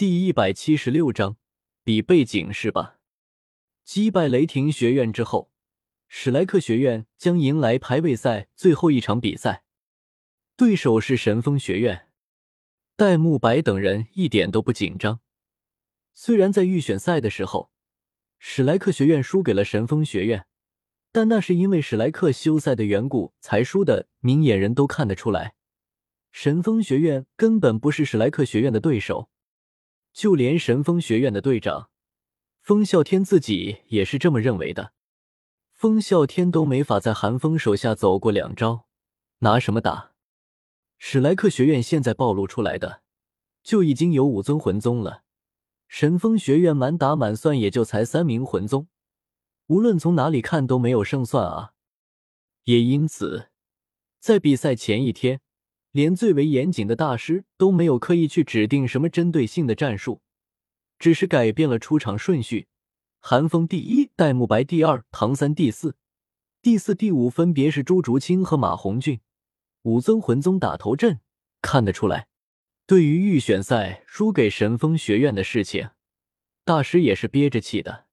[0.00, 1.36] 第一百七十六章，
[1.84, 3.00] 比背景是吧？
[3.84, 5.52] 击败雷霆学院之后，
[6.08, 9.62] 史莱克学院将迎来排位赛最后一场比赛，
[10.56, 12.08] 对手是神风学院。
[12.96, 15.20] 戴沐白等人一点都不紧张。
[16.14, 17.70] 虽然在预选赛的时候，
[18.38, 20.46] 史莱克学院输给了神风学院，
[21.12, 25.56] 但那是因为史莱克休赛的缘故才输的，明眼人都看得出来。
[26.32, 29.28] 神风学院根本不是史莱克学院的对手，
[30.12, 31.90] 就连神风学院的队长
[32.60, 34.92] 风啸天自己也是这么认为的。
[35.72, 38.86] 风啸天都没法在寒风手下走过两招，
[39.38, 40.12] 拿什么打？
[40.98, 43.02] 史莱克学院现在暴露出来的
[43.62, 45.22] 就已经有五尊魂宗了，
[45.88, 48.88] 神风学院满打满算也就才三名魂宗，
[49.68, 51.72] 无论从哪里看都没有胜算啊！
[52.64, 53.48] 也因此，
[54.18, 55.40] 在比赛前一天。
[55.92, 60.20] 连最为严谨的大师都没有刻意去指定什么针对性的战术，
[60.98, 62.68] 只是改变了出场顺序：
[63.18, 65.96] 寒风第一，戴沐白第二，唐三第四，
[66.62, 69.20] 第四、第五分别是朱竹清和马红俊。
[69.82, 71.20] 五尊魂宗打头阵，
[71.62, 72.28] 看得出来，
[72.86, 75.90] 对于预选赛输给神风学院的事情，
[76.64, 78.06] 大师也是憋着气的。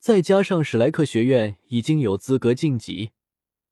[0.00, 3.12] 再加上史莱克学院已经有资格晋级，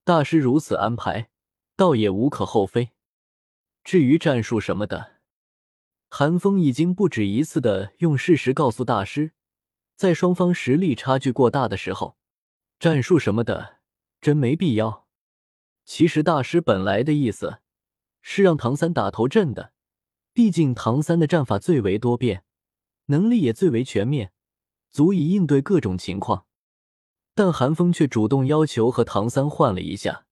[0.04, 1.30] 大师如此安排，
[1.76, 2.90] 倒也无可厚非。
[3.88, 5.12] 至于战术什么的，
[6.10, 9.32] 韩风已经不止一次的用事实告诉大师，
[9.96, 12.18] 在双方实力差距过大的时候，
[12.78, 13.78] 战术什么的
[14.20, 15.06] 真没必要。
[15.86, 17.60] 其实大师本来的意思
[18.20, 19.72] 是让唐三打头阵的，
[20.34, 22.44] 毕竟唐三的战法最为多变，
[23.06, 24.32] 能力也最为全面，
[24.90, 26.44] 足以应对各种情况。
[27.34, 30.26] 但韩风却主动要求和唐三换了一下，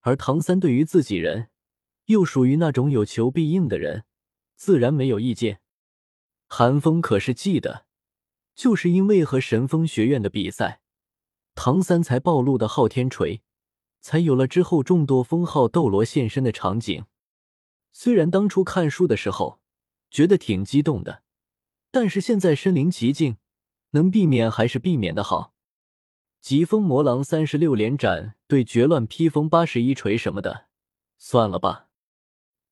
[0.00, 1.50] 而唐三对于自己人。
[2.06, 4.04] 又属于那种有求必应的人，
[4.56, 5.60] 自然没有意见。
[6.48, 7.86] 韩风可是记得，
[8.54, 10.80] 就是因为和神风学院的比赛，
[11.54, 13.40] 唐三才暴露的昊天锤，
[14.00, 17.06] 才有了之后众多封号斗罗现身的场景。
[17.92, 19.60] 虽然当初看书的时候
[20.10, 21.22] 觉得挺激动的，
[21.90, 23.36] 但是现在身临其境，
[23.90, 25.54] 能避免还是避免的好。
[26.40, 30.66] 疾风魔狼三十六连斩，对绝乱披风八十一锤什么的，
[31.16, 31.88] 算了吧。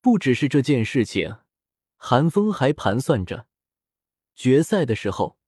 [0.00, 1.36] 不只是这件事情，
[1.96, 3.46] 韩风还盘算着
[4.34, 5.38] 决赛的时候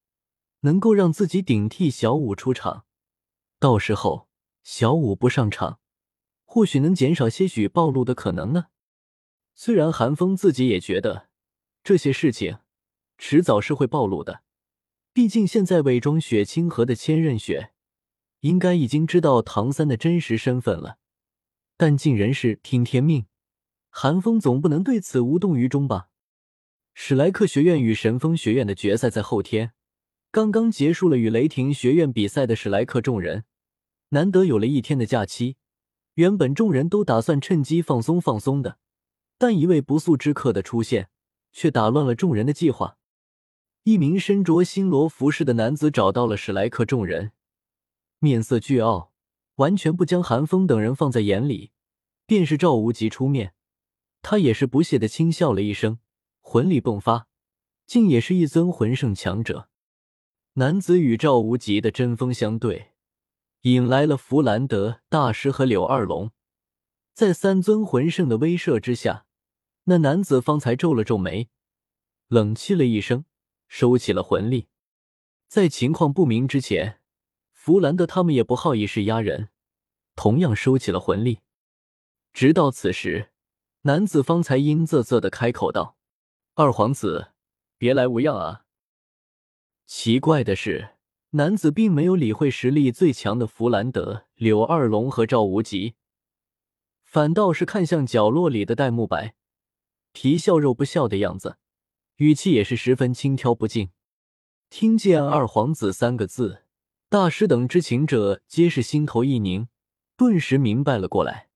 [0.61, 2.85] 能够让自己顶替小五出场。
[3.59, 4.29] 到时候
[4.63, 5.81] 小五不上场，
[6.45, 8.67] 或许能减少些许暴露的可能呢。
[9.55, 11.29] 虽然韩风自己也觉得
[11.83, 12.59] 这些事情
[13.17, 14.43] 迟早是会暴露的，
[15.13, 17.73] 毕竟现在伪装雪清河的千仞雪
[18.41, 20.99] 应该已经知道唐三的真实身份了，
[21.77, 23.27] 但尽人事听天命。
[23.95, 26.09] 韩风总不能对此无动于衷吧？
[26.95, 29.73] 史莱克学院与神风学院的决赛在后天，
[30.31, 33.45] 刚刚结束了与雷霆学院比赛的史莱克众人，
[34.09, 35.57] 难得有了一天的假期。
[36.15, 38.79] 原本众人都打算趁机放松放松的，
[39.37, 41.11] 但一位不速之客的出现，
[41.53, 42.97] 却打乱了众人的计划。
[43.83, 47.33] 一名身着星罗服饰的男子找到了史莱克众人，
[48.21, 49.13] 面色倨傲，
[49.57, 51.73] 完全不将韩风等人放在眼里，
[52.27, 53.53] 便是赵无极出面。
[54.23, 55.99] 他也是不屑的轻笑了一声，
[56.41, 57.27] 魂力迸发，
[57.87, 59.69] 竟也是一尊魂圣强者。
[60.55, 62.93] 男子与赵无极的针锋相对，
[63.63, 66.31] 引来了弗兰德大师和柳二龙。
[67.13, 69.27] 在三尊魂圣的威慑之下，
[69.85, 71.51] 那男子方才皱了皱眉，
[72.29, 73.25] 冷气了一声，
[73.67, 74.69] 收起了魂力。
[75.49, 77.01] 在情况不明之前，
[77.51, 79.49] 弗兰德他们也不好意思压人，
[80.15, 81.41] 同样收起了魂力。
[82.33, 83.32] 直到此时。
[83.85, 85.97] 男子方才阴恻恻的开口道
[86.55, 87.33] ：“二皇子，
[87.79, 88.65] 别来无恙啊！”
[89.87, 90.91] 奇怪的是，
[91.31, 95.95] 男子并没有理会实力最强的弗兰德、柳二龙和赵无极，
[97.03, 99.35] 反倒是看向角落里的戴沐白，
[100.13, 101.57] 皮笑肉不笑的样子，
[102.19, 103.91] 语气也是十分轻佻不敬。
[104.71, 106.63] 听见“二皇子”三个字，
[107.09, 109.67] 大师等知情者皆是心头一凝，
[110.17, 111.49] 顿时明白了过来。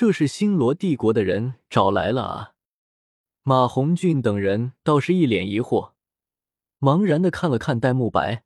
[0.00, 2.52] 这是星罗帝国的人找来了啊！
[3.42, 5.94] 马红俊等人倒是一脸疑惑，
[6.78, 8.44] 茫然的看了看戴沐白，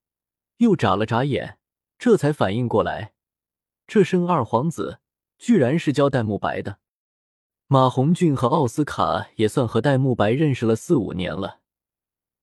[0.57, 1.59] 又眨了眨眼，
[1.99, 3.13] 这才反应过来，
[3.87, 5.01] 这声二皇子
[5.37, 6.79] 居然是教戴沐白的。
[7.67, 11.61] 马红俊和奥斯卡也算和戴沐白认识了四五年了，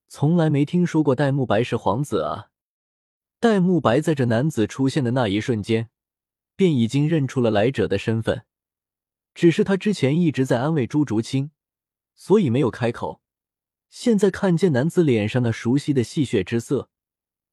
[0.07, 2.49] 从来没听说过戴沐白是皇子啊！
[3.39, 5.89] 戴沐白在这男子出现的那一瞬间，
[6.55, 8.45] 便已经认出了来者的身份。
[9.39, 11.51] 只是他之前一直在安慰朱竹清，
[12.13, 13.21] 所以没有开口。
[13.89, 16.89] 现在看见男子脸上那熟悉的戏谑之色，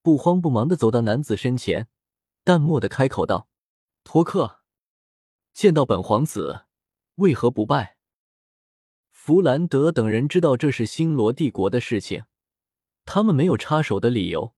[0.03, 1.87] 不慌不忙的走到男子身前，
[2.43, 3.49] 淡漠的开口道
[4.03, 4.63] ：“托克，
[5.55, 6.63] 见到本皇子，
[7.15, 7.99] 为何不拜？”
[9.13, 12.25] 弗兰德等人知道这是星罗帝国的事情，
[13.05, 14.57] 他们没有插手的理由。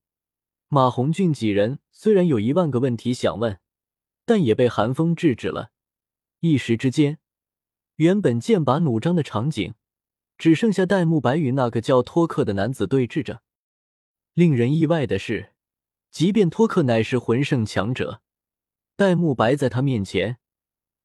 [0.69, 3.61] 马红俊几人虽然有一万个问题想问，
[4.25, 5.73] 但也被韩风制止了。
[6.41, 7.19] 一时之间，
[7.97, 9.75] 原本剑拔弩张的场景，
[10.37, 13.43] 只剩下戴沐白与那个叫托克的男子对峙着。
[14.35, 15.55] 令人意外的是，
[16.13, 18.23] 即便托克乃是魂圣强者，
[18.95, 20.39] 戴沐白在他面前，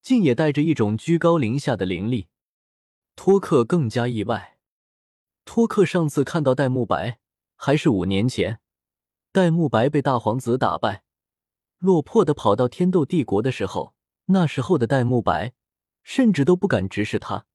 [0.00, 2.28] 竟也带着一种居高临下的凌厉。
[3.16, 4.58] 托克更加意外。
[5.44, 7.18] 托克上次看到戴沐白，
[7.56, 8.60] 还是五年前。
[9.32, 11.02] 戴沐白被大皇子打败，
[11.78, 13.93] 落魄的跑到天斗帝国的时候，
[14.26, 15.52] 那时候的戴沐白
[16.02, 17.46] 甚至都不敢直视他。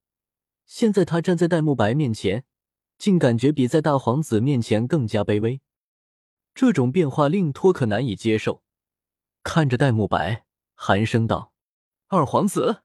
[0.66, 2.46] 现在他站在戴沐白面前，
[2.98, 5.62] 竟感觉比在大皇子面前更加卑微。
[6.54, 8.64] 这种变化令托克难以接受，
[9.44, 10.46] 看着戴沐白，
[10.76, 11.54] 寒声道
[12.10, 12.84] ：“二皇子，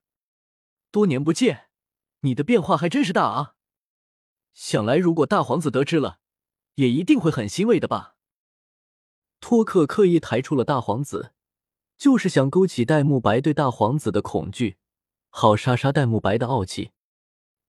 [0.91, 1.69] 多年不见，
[2.21, 3.55] 你的变化还真是大啊！
[4.53, 6.21] 想来如果大皇子得知了，
[6.77, 8.15] 也一定会很欣慰的吧？”
[9.41, 11.35] 托克刻意抬出了大皇子，
[11.97, 14.77] 就是想勾起戴沐白对大皇子的恐惧，
[15.29, 16.91] 好杀杀戴沐白的傲气。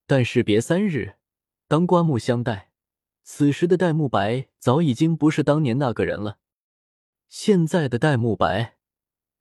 [0.08, 1.16] 但士别三日，
[1.68, 2.72] 当刮目相待，
[3.24, 6.38] 此时的戴沐白早已经不是当年那个人了。
[7.28, 8.78] 现在的戴沐白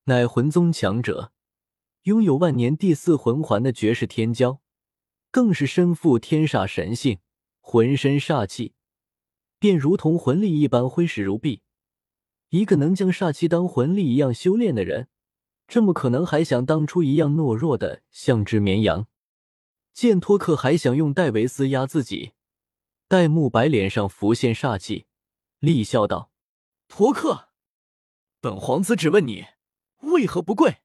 [0.05, 1.33] 乃魂宗强者，
[2.05, 4.61] 拥有万年第四魂环的绝世天骄，
[5.31, 7.19] 更是身负天煞神性，
[7.61, 8.75] 浑身煞气
[9.59, 11.64] 便如同魂力一般挥使如臂。
[12.51, 15.09] 一个能将煞气当魂力一样修炼的人，
[15.67, 19.07] 这么可能还想当初一样懦弱的像只绵羊？
[19.93, 22.33] 见托克还想用戴维斯压自己，
[23.09, 25.07] 戴沐白脸上浮现煞气，
[25.61, 26.33] 厉笑道
[26.89, 27.51] ：“托克，
[28.41, 29.47] 本皇子只问你
[30.01, 30.79] 为何不跪？”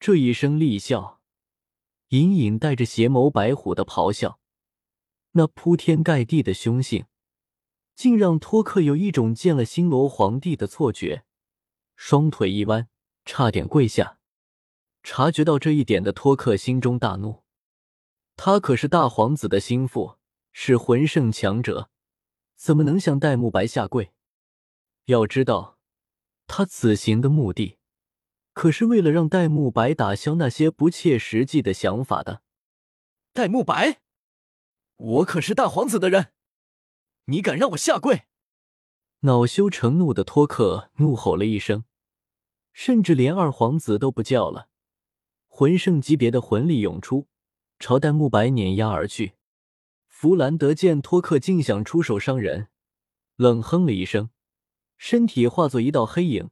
[0.00, 1.20] 这一声厉笑，
[2.08, 4.40] 隐隐带着邪眸白虎的咆哮，
[5.32, 7.06] 那铺天盖地的凶性。
[7.94, 11.24] 竟让托克有一种见了星罗皇帝的错觉，
[11.96, 12.88] 双腿一弯，
[13.24, 14.18] 差点跪下。
[15.02, 17.42] 察觉到这一点的托克心中大怒，
[18.36, 20.16] 他可是大皇子的心腹，
[20.50, 21.90] 是魂圣强者，
[22.56, 24.12] 怎么能向戴沐白下跪？
[25.04, 25.78] 要知道，
[26.46, 27.78] 他此行的目的，
[28.52, 32.42] 可是为了让戴沐白打消那些不切实际的想法的。
[33.32, 34.00] 戴沐白，
[34.96, 36.33] 我可是大皇子的人。
[37.26, 38.24] 你敢让我下跪？
[39.20, 41.84] 恼羞成怒的托克怒吼了一声，
[42.72, 44.68] 甚至连二皇子都不叫了，
[45.48, 47.26] 魂圣级别的魂力涌出，
[47.78, 49.32] 朝戴沐白碾压而去。
[50.06, 52.68] 弗兰德见托克竟想出手伤人，
[53.36, 54.28] 冷哼了一声，
[54.98, 56.50] 身体化作一道黑影，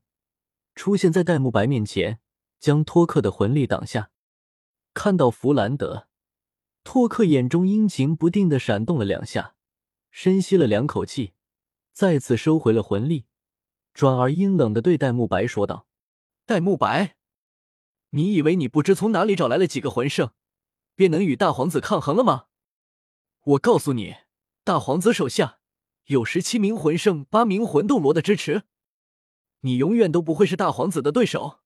[0.75, 2.19] 出现在戴沐白面前，
[2.59, 4.11] 将托克的魂力挡下。
[4.95, 6.09] 看到弗兰德，
[6.83, 9.55] 托克眼中阴晴不定的闪动了两下。
[10.13, 11.33] 深吸了两口气，
[11.91, 13.25] 再次收回了魂力，
[13.95, 15.87] 转而阴冷的对戴沐白说道
[16.45, 17.17] ：“戴沐白，
[18.11, 20.33] 你以为你不知从哪里找来了几个魂圣，
[20.95, 22.45] 便能与大皇子抗衡了吗？
[23.41, 24.17] 我告诉你，
[24.63, 25.59] 大皇子手下
[26.05, 28.65] 有十七名魂圣、八名魂斗罗的支持，
[29.61, 31.61] 你永远都不会是大皇子的对手。”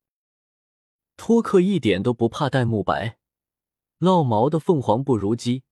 [1.19, 3.19] 托克一点都不怕戴沐白，
[3.99, 5.65] 闹毛的凤凰不如鸡，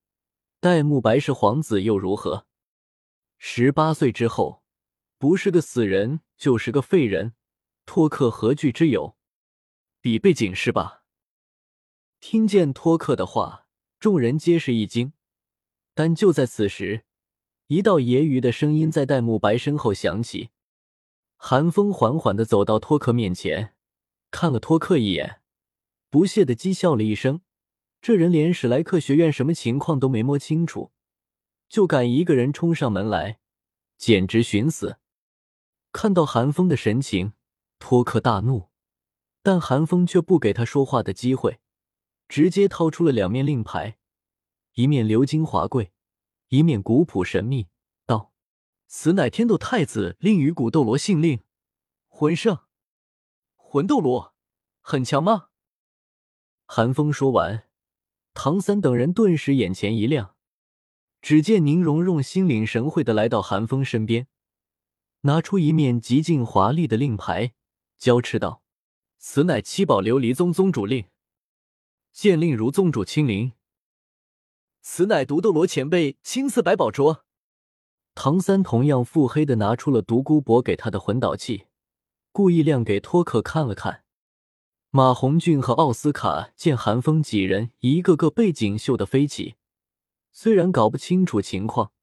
[0.59, 2.45] 戴沐白是皇子又如何？
[3.37, 4.63] 十八岁之后，
[5.17, 7.33] 不是个死人就是个废人，
[7.85, 9.15] 托克何惧之有？
[10.01, 11.03] 比背景是吧？
[12.19, 13.67] 听见托克的话，
[13.99, 15.13] 众人皆是一惊。
[15.93, 17.05] 但就在此时，
[17.67, 20.49] 一道揶揄的声音在戴沐白身后响起。
[21.37, 23.75] 寒风缓缓的走到托克面前，
[24.31, 25.41] 看了托克一眼，
[26.09, 27.41] 不屑的讥笑了一声
[28.01, 30.91] ：“这人连史莱克学院什么情况都没摸清楚。”
[31.67, 33.39] 就敢一个人冲上门来，
[33.97, 34.99] 简直寻死！
[35.91, 37.33] 看到韩风的神情，
[37.79, 38.69] 托克大怒，
[39.41, 41.59] 但韩风却不给他说话的机会，
[42.27, 43.97] 直接掏出了两面令牌，
[44.73, 45.93] 一面鎏金华贵，
[46.49, 47.67] 一面古朴神秘，
[48.05, 48.33] 道
[48.87, 51.41] ：“此乃天斗太子令与古斗罗信令，
[52.07, 52.59] 魂圣、
[53.55, 54.35] 魂斗罗，
[54.81, 55.47] 很强吗？”
[56.67, 57.67] 韩风说完，
[58.33, 60.34] 唐三等人顿时眼前一亮。
[61.25, 64.27] 只见宁荣荣心领神会的来到韩风身边，
[65.21, 67.53] 拿出一面极尽华丽的令牌，
[67.97, 68.61] 娇斥道
[69.17, 71.05] ：“此乃七宝琉璃宗宗主令，
[72.13, 73.53] 见令如宗主亲临。”
[74.83, 77.21] 此乃毒斗罗前辈青色百宝镯。
[78.13, 81.65] 唐三同样腹黑的拿出了独孤博给他的魂导器，
[82.31, 84.03] 故意亮给托克看了看。
[84.91, 89.55] 马红俊和奥斯卡见韩风几人一个个背景绣的飞起，
[90.37, 91.93] 虽然搞不清楚情况，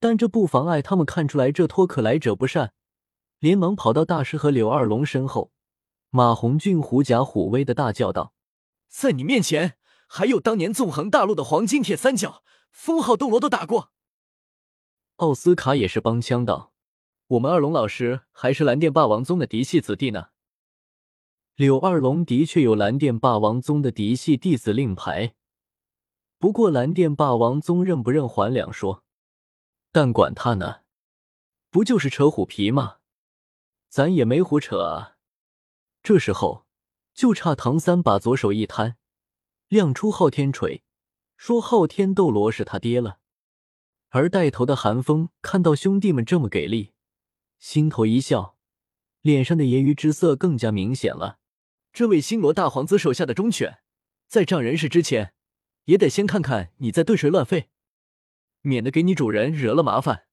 [0.00, 2.74] 但这不妨碍他们看出来这托可来者不善，
[3.38, 5.52] 连忙跑到大师和柳二龙身后。
[6.10, 8.34] 马红俊狐假虎威的大叫道
[8.90, 9.76] ：“在你面前，
[10.08, 13.92] 还有当年纵横大陆的黄金铁三角，封号斗罗都打过。”
[15.18, 16.72] 奥斯卡也是帮腔道
[17.28, 20.30] ：“我们二龙老师还是蓝电霸王宗的嫡系子弟呢。”
[21.54, 25.34] 柳二龙的确有蓝电霸王宗的嫡系弟子令牌，
[26.40, 29.04] 不过蓝电霸王宗认不认还两说。
[29.92, 30.80] 但管他呢，
[31.70, 32.96] 不就是扯虎皮吗？
[33.90, 35.18] 咱也没胡扯啊。
[36.02, 36.64] 这时候，
[37.12, 38.96] 就差唐三把左手一摊，
[39.68, 40.82] 亮出昊天锤，
[41.36, 43.18] 说：“昊天斗罗是他爹了。”
[44.08, 46.94] 而带头的韩风看到兄弟们这么给力，
[47.58, 48.56] 心头一笑，
[49.20, 51.38] 脸上的揶揄之色更加明显了。
[51.92, 53.82] 这位星罗大皇子手下的忠犬，
[54.26, 55.34] 在仗人势之前，
[55.90, 57.64] 也得先看看你在对谁乱吠，
[58.62, 60.26] 免得给你主人惹了麻烦。